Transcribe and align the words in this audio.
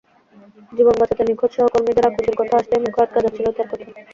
জীবন 0.71 0.95
বাঁচাতে 0.95 1.23
নিখোঁজ 1.25 1.51
সহকর্মীদের 1.55 2.07
আকুতির 2.09 2.35
কথা 2.39 2.53
আসতেই 2.57 2.83
মুখে 2.83 2.99
আটকে 3.03 3.19
যাচ্ছিল 3.23 3.47
তাঁর 3.49 3.67
কথা। 3.71 3.85